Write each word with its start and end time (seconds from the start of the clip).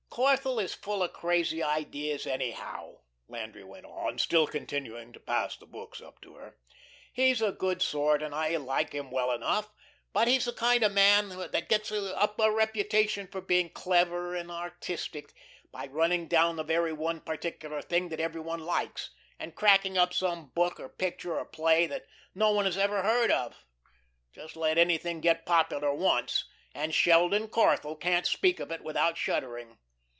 "Corthell 0.13 0.61
is 0.61 0.73
full 0.73 1.01
of 1.03 1.13
crazy 1.13 1.63
ideas 1.63 2.27
anyhow," 2.27 2.97
Landry 3.29 3.63
went 3.63 3.85
on, 3.85 4.17
still 4.19 4.45
continuing 4.45 5.13
to 5.13 5.21
pass 5.21 5.55
the 5.55 5.65
books 5.65 6.01
up 6.01 6.19
to 6.23 6.33
her. 6.35 6.57
"He's 7.13 7.41
a 7.41 7.53
good 7.53 7.81
sort, 7.81 8.21
and 8.21 8.35
I 8.35 8.57
like 8.57 8.91
him 8.91 9.09
well 9.09 9.31
enough, 9.31 9.71
but 10.11 10.27
he's 10.27 10.43
the 10.43 10.51
kind 10.51 10.83
of 10.83 10.91
man 10.91 11.29
that 11.29 11.69
gets 11.69 11.93
up 11.93 12.37
a 12.41 12.51
reputation 12.51 13.25
for 13.27 13.39
being 13.39 13.69
clever 13.69 14.35
and 14.35 14.51
artistic 14.51 15.31
by 15.71 15.87
running 15.87 16.27
down 16.27 16.57
the 16.57 16.63
very 16.63 16.91
one 16.91 17.21
particular 17.21 17.81
thing 17.81 18.09
that 18.09 18.19
every 18.19 18.41
one 18.41 18.59
likes, 18.59 19.11
and 19.39 19.55
cracking 19.55 19.97
up 19.97 20.13
some 20.13 20.47
book 20.49 20.77
or 20.77 20.89
picture 20.89 21.37
or 21.39 21.45
play 21.45 21.87
that 21.87 22.05
no 22.35 22.51
one 22.51 22.65
has 22.65 22.77
ever 22.77 23.01
heard 23.01 23.31
of. 23.31 23.63
Just 24.33 24.57
let 24.57 24.77
anything 24.77 25.21
get 25.21 25.45
popular 25.45 25.93
once 25.93 26.43
and 26.75 26.93
Sheldon 26.93 27.47
Corthell 27.47 27.95
can't 27.97 28.27
speak 28.27 28.59
of 28.59 28.71
it 28.71 28.83
without 28.83 29.17
shuddering. 29.17 29.77